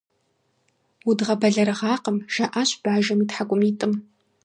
Удгъэбэлэрыгъакъым,- 1.09 2.17
жаӏащ 2.33 2.69
бажэм 2.83 3.19
и 3.23 3.25
тхьэкӏумитӏым. 3.29 3.93